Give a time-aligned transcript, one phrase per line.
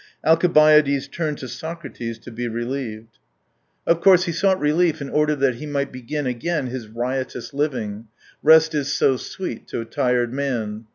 [0.25, 3.19] Alcibiades turned to Socrates to be relieved.
[3.85, 7.53] Of 43 course, he sought relief in order that he might begin again his riotous
[7.53, 8.07] living:
[8.41, 10.87] rest is so sweet to a tired man.